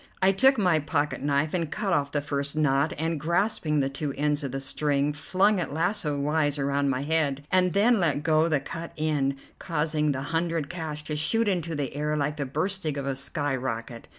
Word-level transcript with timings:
I 0.19 0.31
took 0.31 0.57
my 0.57 0.79
pocket 0.79 1.21
knife 1.21 1.53
and 1.53 1.69
cut 1.71 1.93
off 1.93 2.11
the 2.11 2.21
first 2.23 2.57
knot, 2.57 2.91
and, 2.97 3.19
grasping 3.19 3.81
the 3.81 3.87
two 3.89 4.15
ends 4.17 4.43
of 4.43 4.51
the 4.51 4.59
string, 4.59 5.13
flung 5.13 5.59
it 5.59 5.71
lasso 5.71 6.19
wise 6.19 6.57
around 6.57 6.89
my 6.89 7.03
head, 7.03 7.45
and 7.51 7.73
then 7.73 7.99
let 7.99 8.23
go 8.23 8.47
the 8.47 8.59
cut 8.59 8.93
end, 8.97 9.35
causing 9.59 10.11
the 10.11 10.23
hundred 10.33 10.71
cash 10.71 11.03
to 11.03 11.15
shoot 11.15 11.47
into 11.47 11.75
the 11.75 11.95
air 11.95 12.17
like 12.17 12.37
the 12.37 12.47
bursting 12.47 12.97
of 12.97 13.05
a 13.05 13.13
sky 13.13 13.55
rocket. 13.55 14.07